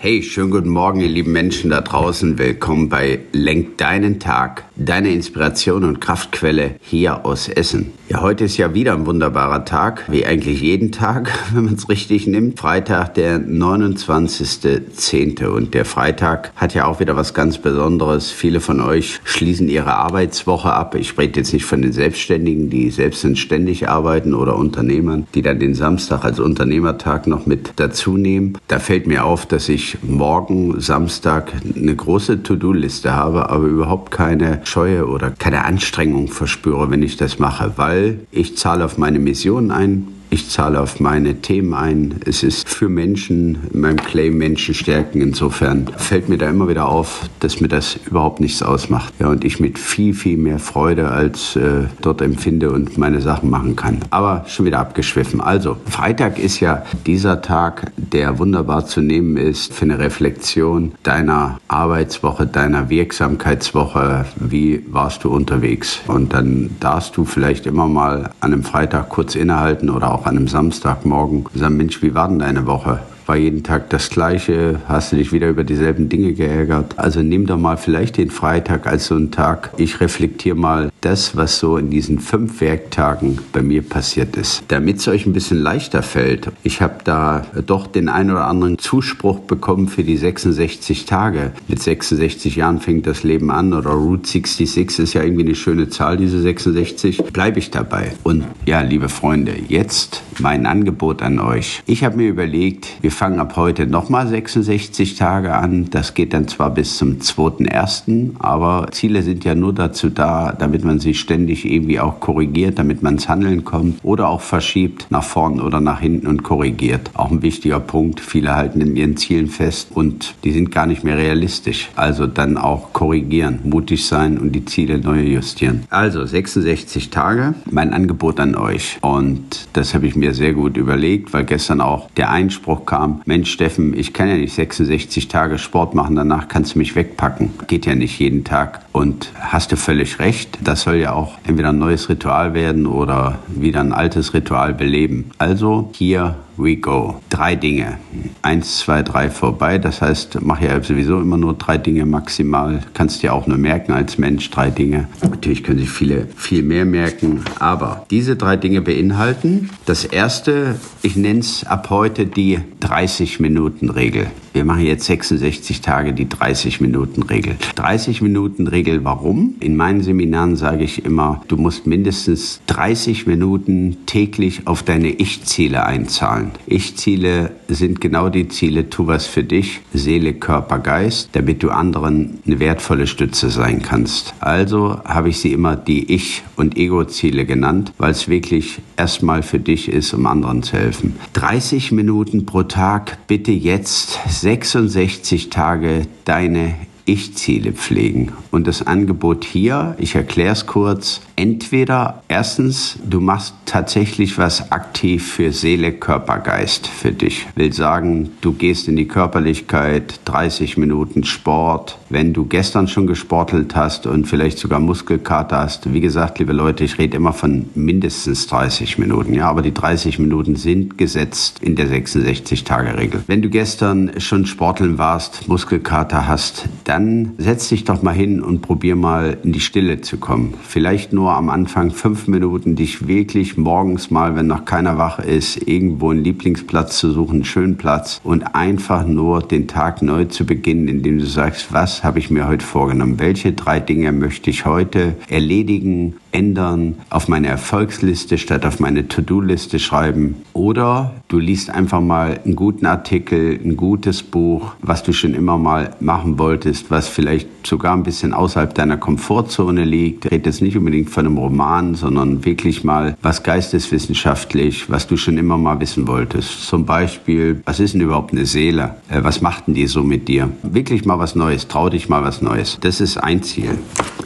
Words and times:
Hey, 0.00 0.22
schönen 0.22 0.52
guten 0.52 0.68
Morgen, 0.68 1.00
ihr 1.00 1.08
lieben 1.08 1.32
Menschen 1.32 1.70
da 1.70 1.80
draußen. 1.80 2.38
Willkommen 2.38 2.88
bei 2.88 3.18
Lenk 3.32 3.78
deinen 3.78 4.20
Tag, 4.20 4.62
deine 4.76 5.10
Inspiration 5.10 5.82
und 5.82 6.00
Kraftquelle 6.00 6.76
hier 6.80 7.26
aus 7.26 7.48
Essen. 7.48 7.90
Ja, 8.08 8.22
heute 8.22 8.44
ist 8.44 8.56
ja 8.56 8.74
wieder 8.74 8.92
ein 8.92 9.06
wunderbarer 9.06 9.64
Tag, 9.64 10.04
wie 10.08 10.24
eigentlich 10.24 10.60
jeden 10.60 10.92
Tag, 10.92 11.32
wenn 11.52 11.64
man 11.64 11.74
es 11.74 11.88
richtig 11.88 12.28
nimmt. 12.28 12.60
Freitag, 12.60 13.14
der 13.14 13.40
29.10. 13.40 15.46
Und 15.46 15.74
der 15.74 15.84
Freitag 15.84 16.52
hat 16.54 16.74
ja 16.74 16.86
auch 16.86 17.00
wieder 17.00 17.16
was 17.16 17.34
ganz 17.34 17.58
Besonderes. 17.58 18.30
Viele 18.30 18.60
von 18.60 18.80
euch 18.80 19.18
schließen 19.24 19.68
ihre 19.68 19.96
Arbeitswoche 19.96 20.72
ab. 20.72 20.94
Ich 20.94 21.08
spreche 21.08 21.32
jetzt 21.34 21.52
nicht 21.52 21.64
von 21.64 21.82
den 21.82 21.92
Selbstständigen, 21.92 22.70
die 22.70 22.90
selbstständig 22.90 23.88
arbeiten 23.88 24.32
oder 24.32 24.54
Unternehmern, 24.54 25.26
die 25.34 25.42
dann 25.42 25.58
den 25.58 25.74
Samstag 25.74 26.24
als 26.24 26.38
Unternehmertag 26.38 27.26
noch 27.26 27.46
mit 27.46 27.72
dazu 27.76 28.16
nehmen. 28.16 28.56
Da 28.68 28.78
fällt 28.78 29.08
mir 29.08 29.24
auf, 29.24 29.44
dass 29.44 29.68
ich 29.68 29.87
morgen 30.02 30.80
Samstag 30.80 31.52
eine 31.74 31.94
große 31.94 32.42
To-Do-Liste 32.42 33.14
habe, 33.14 33.48
aber 33.48 33.66
überhaupt 33.66 34.10
keine 34.10 34.60
Scheue 34.64 35.06
oder 35.06 35.30
keine 35.30 35.64
Anstrengung 35.64 36.28
verspüre, 36.28 36.90
wenn 36.90 37.02
ich 37.02 37.16
das 37.16 37.38
mache, 37.38 37.72
weil 37.76 38.20
ich 38.30 38.56
zahle 38.56 38.84
auf 38.84 38.98
meine 38.98 39.18
Mission 39.18 39.70
ein, 39.70 40.08
ich 40.30 40.50
zahle 40.50 40.80
auf 40.80 41.00
meine 41.00 41.40
Themen 41.40 41.72
ein. 41.72 42.16
Es 42.26 42.42
ist 42.42 42.68
für 42.68 42.88
Menschen, 42.88 43.58
in 43.72 43.80
meinem 43.80 43.96
Claim 43.96 44.36
Menschen 44.36 44.74
stärken. 44.74 45.20
Insofern 45.20 45.90
fällt 45.96 46.28
mir 46.28 46.36
da 46.36 46.48
immer 46.48 46.68
wieder 46.68 46.88
auf, 46.88 47.28
dass 47.40 47.60
mir 47.60 47.68
das 47.68 47.98
überhaupt 48.06 48.40
nichts 48.40 48.62
ausmacht. 48.62 49.14
Ja, 49.18 49.28
und 49.28 49.44
ich 49.44 49.58
mit 49.58 49.78
viel, 49.78 50.12
viel 50.12 50.36
mehr 50.36 50.58
Freude 50.58 51.08
als 51.08 51.56
äh, 51.56 51.84
dort 52.02 52.20
empfinde 52.20 52.70
und 52.70 52.98
meine 52.98 53.20
Sachen 53.22 53.48
machen 53.48 53.74
kann. 53.74 54.00
Aber 54.10 54.44
schon 54.46 54.66
wieder 54.66 54.80
abgeschwiffen. 54.80 55.40
Also, 55.40 55.76
Freitag 55.86 56.38
ist 56.38 56.60
ja 56.60 56.84
dieser 57.06 57.40
Tag, 57.40 57.90
der 57.96 58.38
wunderbar 58.38 58.86
zu 58.86 59.00
nehmen 59.00 59.36
ist 59.36 59.72
für 59.72 59.86
eine 59.86 59.98
Reflexion 59.98 60.92
deiner 61.02 61.58
Arbeitswoche, 61.68 62.46
deiner 62.46 62.90
Wirksamkeitswoche. 62.90 64.26
Wie 64.36 64.84
warst 64.90 65.24
du 65.24 65.30
unterwegs? 65.30 66.00
Und 66.06 66.34
dann 66.34 66.70
darfst 66.80 67.16
du 67.16 67.24
vielleicht 67.24 67.66
immer 67.66 67.86
mal 67.86 68.30
an 68.40 68.52
einem 68.52 68.62
Freitag 68.62 69.08
kurz 69.08 69.34
innehalten 69.34 69.88
oder 69.88 70.12
auch 70.12 70.17
auch 70.18 70.26
an 70.26 70.36
einem 70.36 70.48
Samstagmorgen 70.48 71.44
sagen, 71.54 71.76
Mensch, 71.76 72.02
wie 72.02 72.14
war 72.14 72.28
denn 72.28 72.40
deine 72.40 72.66
Woche? 72.66 73.00
War 73.28 73.36
jeden 73.36 73.62
Tag 73.62 73.90
das 73.90 74.08
Gleiche, 74.08 74.80
hast 74.88 75.12
du 75.12 75.16
dich 75.16 75.32
wieder 75.32 75.50
über 75.50 75.62
dieselben 75.62 76.08
Dinge 76.08 76.32
geärgert. 76.32 76.94
Also 76.96 77.20
nimm 77.20 77.46
doch 77.46 77.58
mal 77.58 77.76
vielleicht 77.76 78.16
den 78.16 78.30
Freitag 78.30 78.86
als 78.86 79.08
so 79.08 79.16
einen 79.16 79.30
Tag. 79.30 79.70
Ich 79.76 80.00
reflektiere 80.00 80.56
mal 80.56 80.90
das, 81.02 81.36
was 81.36 81.58
so 81.58 81.76
in 81.76 81.90
diesen 81.90 82.20
fünf 82.20 82.62
Werktagen 82.62 83.38
bei 83.52 83.60
mir 83.62 83.82
passiert 83.82 84.36
ist. 84.36 84.64
Damit 84.68 84.96
es 84.96 85.08
euch 85.08 85.26
ein 85.26 85.34
bisschen 85.34 85.58
leichter 85.58 86.02
fällt. 86.02 86.50
Ich 86.62 86.80
habe 86.80 87.00
da 87.04 87.44
doch 87.66 87.86
den 87.86 88.08
einen 88.08 88.30
oder 88.30 88.46
anderen 88.46 88.78
Zuspruch 88.78 89.40
bekommen 89.40 89.88
für 89.88 90.04
die 90.04 90.16
66 90.16 91.04
Tage. 91.04 91.52
Mit 91.68 91.82
66 91.82 92.56
Jahren 92.56 92.80
fängt 92.80 93.06
das 93.06 93.24
Leben 93.24 93.50
an 93.50 93.74
oder 93.74 93.90
Route 93.90 94.26
66 94.28 95.04
ist 95.04 95.12
ja 95.12 95.22
irgendwie 95.22 95.44
eine 95.44 95.54
schöne 95.54 95.90
Zahl, 95.90 96.16
diese 96.16 96.40
66. 96.40 97.18
Bleibe 97.24 97.58
ich 97.58 97.70
dabei. 97.70 98.12
Und 98.22 98.44
ja, 98.64 98.80
liebe 98.80 99.10
Freunde, 99.10 99.54
jetzt 99.68 100.22
mein 100.40 100.64
Angebot 100.64 101.20
an 101.20 101.38
euch. 101.38 101.82
Ich 101.86 102.04
habe 102.04 102.16
mir 102.16 102.28
überlegt, 102.28 102.88
wir 103.02 103.10
fangen 103.18 103.40
ab 103.40 103.56
heute 103.56 103.88
nochmal 103.88 104.28
66 104.28 105.16
Tage 105.16 105.52
an. 105.52 105.90
Das 105.90 106.14
geht 106.14 106.32
dann 106.32 106.46
zwar 106.46 106.70
bis 106.70 106.98
zum 106.98 107.18
2.1., 107.18 108.34
aber 108.38 108.86
Ziele 108.92 109.22
sind 109.22 109.44
ja 109.44 109.56
nur 109.56 109.74
dazu 109.74 110.08
da, 110.08 110.52
damit 110.56 110.84
man 110.84 111.00
sich 111.00 111.18
ständig 111.18 111.64
irgendwie 111.64 111.98
auch 111.98 112.20
korrigiert, 112.20 112.78
damit 112.78 113.02
man 113.02 113.14
ins 113.14 113.28
Handeln 113.28 113.64
kommt 113.64 113.98
oder 114.04 114.28
auch 114.28 114.40
verschiebt 114.40 115.08
nach 115.10 115.24
vorn 115.24 115.60
oder 115.60 115.80
nach 115.80 115.98
hinten 115.98 116.28
und 116.28 116.44
korrigiert. 116.44 117.10
Auch 117.14 117.32
ein 117.32 117.42
wichtiger 117.42 117.80
Punkt. 117.80 118.20
Viele 118.20 118.54
halten 118.54 118.80
in 118.80 118.94
ihren 118.94 119.16
Zielen 119.16 119.48
fest 119.48 119.88
und 119.92 120.36
die 120.44 120.52
sind 120.52 120.70
gar 120.70 120.86
nicht 120.86 121.02
mehr 121.02 121.18
realistisch. 121.18 121.90
Also 121.96 122.28
dann 122.28 122.56
auch 122.56 122.92
korrigieren, 122.92 123.58
mutig 123.64 124.06
sein 124.06 124.38
und 124.38 124.52
die 124.52 124.64
Ziele 124.64 124.98
neu 124.98 125.22
justieren. 125.22 125.82
Also 125.90 126.24
66 126.24 127.10
Tage, 127.10 127.54
mein 127.68 127.92
Angebot 127.92 128.38
an 128.38 128.54
euch. 128.54 128.98
Und 129.00 129.66
das 129.72 129.92
habe 129.94 130.06
ich 130.06 130.14
mir 130.14 130.34
sehr 130.34 130.52
gut 130.52 130.76
überlegt, 130.76 131.32
weil 131.32 131.44
gestern 131.44 131.80
auch 131.80 132.08
der 132.16 132.30
Einspruch 132.30 132.86
kam, 132.86 133.07
kam, 133.08 133.22
Mensch 133.24 133.50
Steffen, 133.50 133.96
ich 133.96 134.12
kann 134.12 134.28
ja 134.28 134.36
nicht 134.36 134.54
66 134.54 135.28
Tage 135.28 135.58
Sport 135.58 135.94
machen, 135.94 136.16
danach 136.16 136.48
kannst 136.48 136.74
du 136.74 136.78
mich 136.78 136.94
wegpacken. 136.94 137.50
Geht 137.66 137.86
ja 137.86 137.94
nicht 137.94 138.18
jeden 138.18 138.44
Tag. 138.44 138.80
Und 138.92 139.32
hast 139.40 139.72
du 139.72 139.76
völlig 139.76 140.18
recht, 140.18 140.58
das 140.62 140.82
soll 140.82 140.96
ja 140.96 141.12
auch 141.12 141.38
entweder 141.46 141.70
ein 141.70 141.78
neues 141.78 142.08
Ritual 142.08 142.54
werden 142.54 142.86
oder 142.86 143.38
wieder 143.48 143.80
ein 143.80 143.92
altes 143.92 144.34
Ritual 144.34 144.74
beleben. 144.74 145.30
Also 145.38 145.90
hier 145.94 146.36
we 146.56 146.76
go. 146.76 147.20
Drei 147.38 147.54
Dinge. 147.54 147.98
Eins, 148.42 148.78
zwei, 148.78 149.04
drei 149.04 149.30
vorbei. 149.30 149.78
Das 149.78 150.02
heißt, 150.02 150.40
mach 150.40 150.60
ja 150.60 150.82
sowieso 150.82 151.20
immer 151.20 151.36
nur 151.36 151.54
drei 151.54 151.78
Dinge 151.78 152.04
maximal. 152.04 152.80
Kannst 152.94 153.22
dir 153.22 153.32
auch 153.32 153.46
nur 153.46 153.58
merken 153.58 153.92
als 153.92 154.18
Mensch 154.18 154.50
drei 154.50 154.70
Dinge. 154.70 155.06
Natürlich 155.22 155.62
können 155.62 155.78
sich 155.78 155.88
viele 155.88 156.26
viel 156.34 156.64
mehr 156.64 156.84
merken. 156.84 157.44
Aber 157.60 158.04
diese 158.10 158.34
drei 158.34 158.56
Dinge 158.56 158.80
beinhalten 158.80 159.70
das 159.86 160.04
erste, 160.04 160.80
ich 161.02 161.14
nenne 161.14 161.38
es 161.38 161.64
ab 161.64 161.90
heute 161.90 162.26
die 162.26 162.58
30-Minuten-Regel. 162.80 164.26
Wir 164.52 164.64
machen 164.64 164.84
jetzt 164.84 165.04
66 165.04 165.80
Tage 165.80 166.12
die 166.12 166.26
30-Minuten-Regel. 166.26 167.56
30-Minuten-Regel, 167.76 169.04
warum? 169.04 169.54
In 169.60 169.76
meinen 169.76 170.02
Seminaren 170.02 170.56
sage 170.56 170.84
ich 170.84 171.04
immer, 171.04 171.42
du 171.48 171.56
musst 171.56 171.86
mindestens 171.86 172.60
30 172.66 173.26
Minuten 173.26 173.98
täglich 174.06 174.66
auf 174.66 174.82
deine 174.82 175.10
Ich-Ziele 175.10 175.84
einzahlen. 175.84 176.52
Ich-Ziele 176.66 177.52
sind 177.68 178.00
genau 178.00 178.28
die 178.28 178.48
Ziele, 178.48 178.88
tu 178.90 179.06
was 179.06 179.26
für 179.26 179.44
dich, 179.44 179.80
Seele, 179.92 180.34
Körper, 180.34 180.78
Geist, 180.78 181.30
damit 181.32 181.62
du 181.62 181.70
anderen 181.70 182.38
eine 182.46 182.58
wertvolle 182.60 183.06
Stütze 183.06 183.50
sein 183.50 183.82
kannst. 183.82 184.34
Also 184.40 185.00
habe 185.04 185.28
ich 185.28 185.38
sie 185.38 185.52
immer 185.52 185.76
die 185.76 186.12
Ich- 186.12 186.42
und 186.56 186.76
Ego-Ziele 186.76 187.44
genannt, 187.44 187.92
weil 187.98 188.10
es 188.10 188.28
wirklich 188.28 188.80
erstmal 188.96 189.42
für 189.42 189.60
dich 189.60 189.88
ist, 189.88 190.12
um 190.14 190.26
anderen 190.26 190.62
zu 190.62 190.76
helfen. 190.76 191.16
30 191.34 191.92
Minuten 191.92 192.46
pro 192.46 192.62
Tag, 192.62 193.18
bitte 193.26 193.52
jetzt 193.52 194.18
66 194.48 195.50
Tage 195.50 196.06
deine 196.24 196.74
Ich-Ziele 197.04 197.72
pflegen. 197.72 198.32
Und 198.50 198.66
das 198.66 198.86
Angebot 198.86 199.44
hier, 199.44 199.94
ich 199.98 200.14
erkläre 200.14 200.54
es 200.54 200.64
kurz, 200.64 201.20
entweder 201.38 202.24
erstens, 202.26 202.98
du 203.08 203.20
machst 203.20 203.54
tatsächlich 203.64 204.38
was 204.38 204.72
aktiv 204.72 205.34
für 205.34 205.52
Seele, 205.52 205.92
Körper, 205.92 206.38
Geist 206.38 206.88
für 206.88 207.12
dich. 207.12 207.46
Will 207.54 207.72
sagen, 207.72 208.30
du 208.40 208.54
gehst 208.54 208.88
in 208.88 208.96
die 208.96 209.06
Körperlichkeit, 209.06 210.18
30 210.24 210.78
Minuten 210.78 211.22
Sport. 211.22 211.98
Wenn 212.10 212.32
du 212.32 212.46
gestern 212.46 212.88
schon 212.88 213.06
gesportelt 213.06 213.76
hast 213.76 214.06
und 214.06 214.26
vielleicht 214.26 214.58
sogar 214.58 214.80
Muskelkater 214.80 215.58
hast, 215.58 215.92
wie 215.92 216.00
gesagt, 216.00 216.40
liebe 216.40 216.52
Leute, 216.52 216.82
ich 216.82 216.98
rede 216.98 217.16
immer 217.16 217.32
von 217.32 217.66
mindestens 217.76 218.48
30 218.48 218.98
Minuten, 218.98 219.32
ja, 219.32 219.48
aber 219.48 219.62
die 219.62 219.74
30 219.74 220.18
Minuten 220.18 220.56
sind 220.56 220.98
gesetzt 220.98 221.58
in 221.60 221.76
der 221.76 221.86
66-Tage-Regel. 221.86 223.22
Wenn 223.28 223.42
du 223.42 223.48
gestern 223.48 224.10
schon 224.18 224.44
sporteln 224.46 224.98
warst, 224.98 225.46
Muskelkater 225.46 226.26
hast, 226.26 226.68
dann 226.82 227.34
setz 227.38 227.68
dich 227.68 227.84
doch 227.84 228.02
mal 228.02 228.14
hin 228.14 228.42
und 228.42 228.60
probier 228.60 228.96
mal 228.96 229.38
in 229.44 229.52
die 229.52 229.60
Stille 229.60 230.00
zu 230.00 230.16
kommen. 230.16 230.54
Vielleicht 230.66 231.12
nur 231.12 231.27
am 231.36 231.48
Anfang 231.48 231.90
fünf 231.90 232.28
Minuten 232.28 232.76
dich 232.76 233.06
wirklich 233.06 233.56
morgens 233.56 234.10
mal, 234.10 234.36
wenn 234.36 234.46
noch 234.46 234.64
keiner 234.64 234.98
wach 234.98 235.18
ist, 235.18 235.68
irgendwo 235.68 236.10
einen 236.10 236.24
Lieblingsplatz 236.24 236.98
zu 236.98 237.10
suchen, 237.10 237.36
einen 237.36 237.44
schönen 237.44 237.76
Platz 237.76 238.20
und 238.24 238.54
einfach 238.54 239.06
nur 239.06 239.42
den 239.42 239.68
Tag 239.68 240.02
neu 240.02 240.24
zu 240.24 240.46
beginnen, 240.46 240.88
indem 240.88 241.18
du 241.18 241.26
sagst, 241.26 241.72
was 241.72 242.04
habe 242.04 242.18
ich 242.18 242.30
mir 242.30 242.48
heute 242.48 242.64
vorgenommen? 242.64 243.18
Welche 243.18 243.52
drei 243.52 243.80
Dinge 243.80 244.12
möchte 244.12 244.50
ich 244.50 244.64
heute 244.64 245.16
erledigen? 245.28 246.16
Ändern, 246.32 246.96
auf 247.10 247.28
meine 247.28 247.48
Erfolgsliste 247.48 248.38
statt 248.38 248.64
auf 248.66 248.80
meine 248.80 249.08
To-Do-Liste 249.08 249.78
schreiben. 249.78 250.36
Oder 250.52 251.14
du 251.28 251.38
liest 251.38 251.70
einfach 251.70 252.00
mal 252.00 252.40
einen 252.44 252.56
guten 252.56 252.86
Artikel, 252.86 253.58
ein 253.62 253.76
gutes 253.76 254.22
Buch, 254.22 254.72
was 254.80 255.02
du 255.02 255.12
schon 255.12 255.34
immer 255.34 255.58
mal 255.58 255.90
machen 256.00 256.38
wolltest, 256.38 256.90
was 256.90 257.08
vielleicht 257.08 257.48
sogar 257.66 257.94
ein 257.94 258.02
bisschen 258.02 258.32
außerhalb 258.32 258.74
deiner 258.74 258.96
Komfortzone 258.96 259.84
liegt. 259.84 260.26
Ich 260.26 260.30
rede 260.30 260.50
jetzt 260.50 260.62
nicht 260.62 260.76
unbedingt 260.76 261.10
von 261.10 261.26
einem 261.26 261.38
Roman, 261.38 261.94
sondern 261.94 262.44
wirklich 262.44 262.84
mal 262.84 263.16
was 263.22 263.42
geisteswissenschaftlich, 263.42 264.90
was 264.90 265.06
du 265.06 265.16
schon 265.16 265.38
immer 265.38 265.58
mal 265.58 265.80
wissen 265.80 266.06
wolltest. 266.06 266.66
Zum 266.66 266.84
Beispiel, 266.84 267.62
was 267.64 267.80
ist 267.80 267.94
denn 267.94 268.00
überhaupt 268.00 268.32
eine 268.32 268.46
Seele? 268.46 268.96
Äh, 269.08 269.22
was 269.22 269.40
macht 269.40 269.66
denn 269.66 269.74
die 269.74 269.86
so 269.86 270.02
mit 270.02 270.28
dir? 270.28 270.50
Wirklich 270.62 271.04
mal 271.04 271.18
was 271.18 271.34
Neues, 271.34 271.68
trau 271.68 271.88
dich 271.88 272.08
mal 272.08 272.22
was 272.22 272.42
Neues. 272.42 272.78
Das 272.80 273.00
ist 273.00 273.16
ein 273.16 273.42
Ziel. 273.42 273.78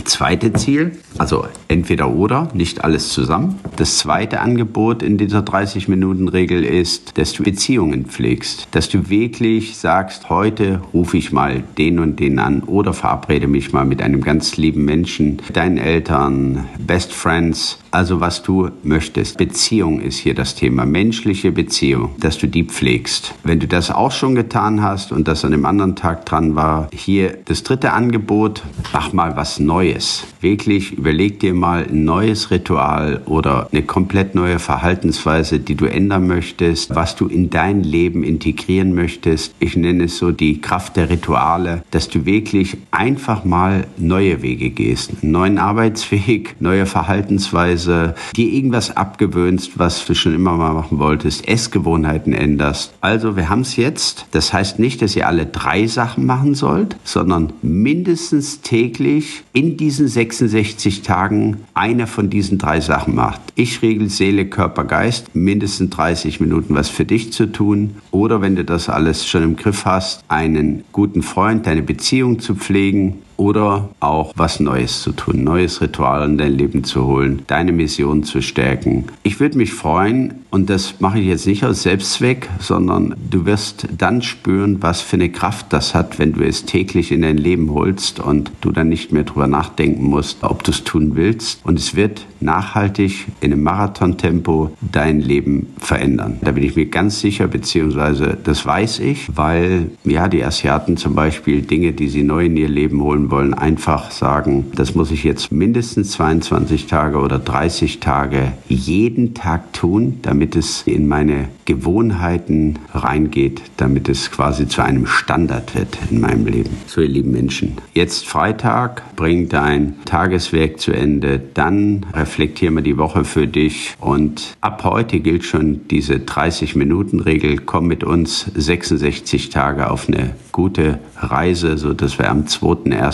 Zweite 0.05 0.53
Ziel, 0.53 0.99
also 1.19 1.47
entweder 1.69 1.92
entweder 1.93 2.15
oder, 2.15 2.49
nicht 2.55 2.85
alles 2.85 3.11
zusammen. 3.11 3.61
Das 3.77 3.99
zweite 3.99 4.41
Angebot 4.41 5.03
in 5.03 5.19
dieser 5.19 5.41
30-Minuten-Regel 5.41 6.65
ist, 6.65 7.19
dass 7.19 7.35
du 7.35 7.43
Beziehungen 7.43 8.07
pflegst, 8.07 8.67
dass 8.71 8.89
du 8.89 9.11
wirklich 9.11 9.77
sagst, 9.77 10.31
heute 10.31 10.81
rufe 10.95 11.19
ich 11.19 11.33
mal 11.33 11.63
den 11.77 11.99
und 11.99 12.19
den 12.19 12.39
an 12.39 12.63
oder 12.63 12.95
verabrede 12.95 13.47
mich 13.47 13.75
mal 13.75 13.85
mit 13.85 14.01
einem 14.01 14.23
ganz 14.23 14.57
lieben 14.57 14.87
Menschen, 14.87 15.43
deinen 15.53 15.77
Eltern, 15.77 16.65
Best 16.79 17.13
Friends, 17.13 17.79
also 17.93 18.21
was 18.21 18.43
du 18.43 18.71
möchtest. 18.83 19.39
Beziehung 19.39 20.01
ist 20.01 20.19
hier 20.19 20.35
das 20.35 20.55
Thema, 20.55 20.87
menschliche 20.87 21.53
Beziehung, 21.53 22.17
dass 22.19 22.39
du 22.39 22.49
die 22.49 22.65
pflegst. 22.65 23.35
Wenn 23.45 23.61
du 23.61 23.69
das 23.69 23.91
auch 23.91 24.11
schon 24.11 24.35
getan 24.35 24.83
hast 24.83 25.13
und 25.13 25.29
das 25.29 25.45
an 25.45 25.53
dem 25.53 25.67
anderen 25.67 25.95
Tag 25.95 26.27
dran 26.27 26.57
war, 26.57 26.89
hier 26.93 27.39
das 27.45 27.63
dritte 27.63 27.93
Angebot, 27.93 28.63
mach 28.93 29.13
mal 29.13 29.37
was 29.37 29.61
Neues. 29.61 30.25
Wirklich 30.41 30.93
überleg 30.93 31.39
dir 31.41 31.55
mal 31.55 31.87
ein 31.89 32.05
neues 32.05 32.51
Ritual 32.51 33.23
oder 33.27 33.69
eine 33.71 33.83
komplett 33.83 34.35
neue 34.35 34.59
Verhaltensweise, 34.59 35.61
die 35.61 35.75
du 35.75 35.85
ändern 35.85 36.27
möchtest, 36.27 36.95
was 36.95 37.15
du 37.15 37.27
in 37.27 37.51
dein 37.51 37.83
Leben 37.83 38.25
integrieren 38.25 38.95
möchtest. 38.95 39.55
Ich 39.59 39.77
nenne 39.77 40.05
es 40.05 40.17
so 40.17 40.31
die 40.33 40.61
Kraft 40.61 40.97
der 40.97 41.11
Rituale, 41.11 41.83
dass 41.91 42.09
du 42.09 42.25
wirklich 42.25 42.79
einfach 42.91 43.45
mal 43.45 43.87
neue 43.99 44.43
Wege 44.43 44.71
gehst, 44.71 45.13
einen 45.23 45.33
neuen 45.33 45.59
Arbeitsweg, 45.59 46.57
neue 46.61 46.87
Verhaltensweise, 46.87 47.82
Weise 47.83 48.15
dir 48.37 48.51
irgendwas 48.51 48.97
abgewöhnst, 48.97 49.79
was 49.79 50.05
du 50.05 50.15
schon 50.15 50.35
immer 50.35 50.57
mal 50.57 50.75
machen 50.75 50.99
wolltest, 50.99 51.47
Essgewohnheiten 51.49 52.33
änderst. 52.33 52.93
Also 53.01 53.37
wir 53.37 53.49
haben 53.49 53.63
es 53.63 53.77
jetzt. 53.77 54.27
Das 54.31 54.53
heißt 54.53 54.79
nicht, 54.79 55.03
dass 55.03 55.17
ihr 55.17 55.27
alle 55.27 55.47
drei 55.47 55.87
Sachen 55.87 56.27
machen 56.27 56.55
sollt, 56.55 56.97
sondern 57.05 57.53
mindestens 57.63 58.61
täglich 58.61 59.43
in 59.53 59.77
diesen 59.77 60.09
66 60.09 61.03
Tagen 61.03 61.59
eine 61.75 62.07
von 62.07 62.31
diesen 62.31 62.59
drei 62.59 62.81
Sachen 62.81 63.15
macht. 63.15 63.41
Ich 63.55 63.83
regel 63.83 64.09
Seele, 64.09 64.47
Körper, 64.47 64.85
Geist, 64.85 65.35
mindestens 65.35 65.91
30 65.91 66.41
Minuten 66.41 66.75
was 66.75 66.89
für 66.89 67.05
dich 67.05 67.33
zu 67.33 67.47
tun. 67.47 67.97
Oder 68.11 68.41
wenn 68.41 68.57
du 68.57 68.65
das 68.65 68.89
alles 68.89 69.27
schon 69.27 69.43
im 69.43 69.57
Griff 69.57 69.85
hast, 69.85 70.25
einen 70.29 70.85
guten 70.93 71.23
Freund, 71.23 71.67
deine 71.67 71.83
Beziehung 71.83 72.39
zu 72.39 72.55
pflegen 72.55 73.23
oder 73.43 73.89
auch 73.99 74.33
was 74.37 74.61
Neues 74.61 75.03
zu 75.03 75.11
tun, 75.11 75.43
neues 75.43 75.81
Ritual 75.81 76.25
in 76.25 76.39
dein 76.39 76.53
Leben 76.53 76.85
zu 76.85 77.07
holen, 77.07 77.43
deine 77.49 77.73
Mission 77.73 78.23
zu 78.23 78.41
stärken. 78.41 79.07
Ich 79.25 79.41
würde 79.41 79.59
mich 79.59 79.73
freuen, 79.73 80.43
und 80.51 80.71
das 80.71 81.01
mache 81.01 81.19
ich 81.19 81.27
jetzt 81.27 81.47
nicht 81.47 81.65
aus 81.65 81.83
Selbstzweck, 81.83 82.49
sondern 82.61 83.17
du 83.31 83.47
wirst 83.47 83.89
dann 83.97 84.23
spüren, 84.23 84.83
was 84.83 85.01
für 85.01 85.17
eine 85.17 85.31
Kraft 85.31 85.73
das 85.73 85.95
hat, 85.95 86.19
wenn 86.19 86.35
du 86.35 86.45
es 86.45 86.67
täglich 86.67 87.11
in 87.11 87.23
dein 87.23 87.39
Leben 87.39 87.71
holst 87.73 88.21
und 88.21 88.53
du 88.61 88.71
dann 88.71 88.89
nicht 88.89 89.13
mehr 89.13 89.25
drüber 89.25 89.47
nachdenken 89.47 90.05
musst, 90.05 90.45
ob 90.45 90.63
du 90.63 90.71
es 90.71 90.85
tun 90.85 91.17
willst. 91.17 91.65
Und 91.65 91.79
es 91.79 91.97
wird 91.97 92.27
nachhaltig 92.41 93.29
in 93.41 93.53
einem 93.53 93.63
Marathontempo 93.63 94.73
dein 94.83 95.21
Leben 95.21 95.69
verändern. 95.79 96.39
Da 96.43 96.53
bin 96.53 96.65
ich 96.65 96.77
mir 96.77 96.87
ganz 96.87 97.21
sicher, 97.21 97.49
beziehungsweise 97.49 98.37
das 98.45 98.67
weiß 98.67 99.01
ich, 99.01 99.35
weil 99.35 99.91
ja 100.05 100.29
die 100.29 100.45
Asiaten 100.45 100.97
zum 100.97 101.15
Beispiel 101.15 101.63
Dinge, 101.63 101.93
die 101.93 102.09
sie 102.09 102.23
neu 102.23 102.45
in 102.45 102.57
ihr 102.57 102.69
Leben 102.69 103.01
holen 103.01 103.31
wollen, 103.33 103.55
einfach 103.55 104.13
sagen, 104.13 104.71
das 104.77 104.95
muss 104.95 105.11
ich 105.11 105.25
jetzt 105.25 105.51
mindestens 105.51 106.13
22 106.13 106.87
Tage 106.87 107.19
oder 107.19 107.41
30 107.41 107.99
Tage 107.99 108.53
jeden 108.69 109.35
Tag 109.35 109.73
tun, 109.73 110.21
damit 110.23 110.55
es 110.55 110.83
in 110.83 111.09
meine 111.09 111.49
Gewohnheiten 111.65 112.79
reingeht, 112.93 113.63
damit 113.77 114.09
es 114.09 114.31
quasi 114.31 114.69
zu 114.69 114.83
einem 114.83 115.07
Standard 115.07 115.75
wird 115.75 115.99
in 116.11 116.21
meinem 116.21 116.47
Leben. 116.47 116.77
So, 116.87 117.01
ihr 117.01 117.09
lieben 117.09 117.33
Menschen, 117.33 117.79
jetzt 117.95 118.29
Freitag, 118.29 119.17
bring 119.17 119.49
dein 119.49 119.95
Tageswerk 120.05 120.79
zu 120.79 120.93
Ende, 120.93 121.41
dann 121.55 122.07
reflektier 122.15 122.71
mal 122.71 122.83
die 122.83 122.99
Woche 122.99 123.25
für 123.25 123.47
dich 123.47 123.95
und 123.99 124.57
ab 124.61 124.85
heute 124.85 125.21
gilt 125.21 125.45
schon 125.45 125.89
diese 125.89 126.15
30-Minuten-Regel. 126.15 127.59
Komm 127.59 127.87
mit 127.87 128.05
uns 128.05 128.51
66 128.55 129.49
Tage 129.49 129.91
auf 129.91 130.09
eine 130.09 130.35
gute 130.51 130.99
Reise, 131.17 131.79
sodass 131.79 132.19
wir 132.19 132.31
am 132.31 132.43
2.1. 132.43 133.12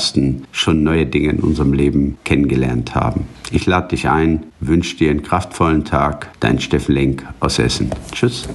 schon 0.53 0.83
neue 0.83 1.07
Dinge 1.07 1.31
in 1.31 1.41
unserem 1.41 1.73
Leben 1.73 2.19
kennengelernt 2.25 2.95
haben. 2.95 3.27
Ich 3.51 3.67
lade 3.67 3.89
dich 3.89 4.09
ein, 4.09 4.45
wünsche 4.61 4.97
dir 4.97 5.11
einen 5.11 5.23
kraftvollen 5.23 5.85
Tag. 5.85 6.31
Dein 6.41 6.61
Steffen 6.61 6.95
Lenk 6.95 7.27
aus 7.41 7.59
Essen. 7.59 7.91
Tschüss. 8.13 8.49